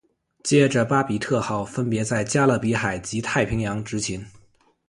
[0.41, 4.25] 接着巴比特号分别在加勒比海及太平洋执勤。